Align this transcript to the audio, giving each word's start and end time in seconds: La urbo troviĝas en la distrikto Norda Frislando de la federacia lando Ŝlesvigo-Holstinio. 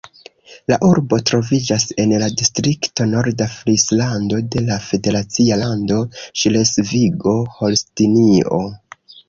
La 0.71 0.77
urbo 0.85 1.17
troviĝas 1.29 1.85
en 2.03 2.13
la 2.23 2.29
distrikto 2.43 3.07
Norda 3.11 3.49
Frislando 3.57 4.41
de 4.57 4.65
la 4.71 4.79
federacia 4.89 5.61
lando 5.67 6.01
Ŝlesvigo-Holstinio. 6.25 8.67